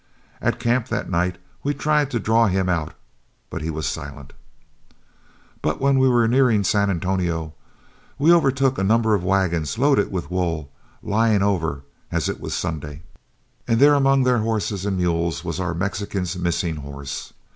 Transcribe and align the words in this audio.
At 0.41 0.59
camp 0.59 0.87
that 0.87 1.11
night 1.11 1.37
we 1.61 1.75
tried 1.75 2.09
to 2.09 2.19
draw 2.19 2.47
him 2.47 2.67
out, 2.67 2.95
but 3.51 3.61
he 3.61 3.69
was 3.69 3.85
silent. 3.85 4.33
"But 5.61 5.79
when 5.79 5.99
we 5.99 6.09
were 6.09 6.27
nearing 6.27 6.63
San 6.63 6.89
Antonio, 6.89 7.53
we 8.17 8.33
overtook 8.33 8.79
a 8.79 8.83
number 8.83 9.13
of 9.13 9.23
wagons 9.23 9.77
loaded 9.77 10.11
with 10.11 10.31
wool, 10.31 10.71
lying 11.03 11.43
over, 11.43 11.83
as 12.11 12.27
it 12.27 12.41
was 12.41 12.55
Sunday, 12.55 13.03
and 13.67 13.79
there 13.79 13.93
among 13.93 14.23
their 14.23 14.39
horses 14.39 14.87
and 14.87 14.97
mules 14.97 15.45
was 15.45 15.59
our 15.59 15.75
Mexican's 15.75 16.35
missing 16.35 16.77
horse. 16.77 17.33